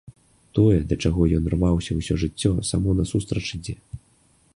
Тое, 0.59 0.77
да 0.93 0.95
чаго 1.03 1.27
ён 1.39 1.43
рваўся 1.55 1.91
ўсё 1.99 2.17
жыццё, 2.23 2.51
само 2.73 2.97
насустрач 3.01 3.45
ідзе. 3.59 3.77